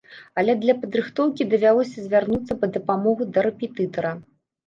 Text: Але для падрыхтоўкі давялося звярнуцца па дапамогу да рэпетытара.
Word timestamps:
Але 0.41 0.53
для 0.61 0.73
падрыхтоўкі 0.83 1.45
давялося 1.51 2.05
звярнуцца 2.07 2.57
па 2.63 2.71
дапамогу 2.77 3.27
да 3.35 3.39
рэпетытара. 3.47 4.11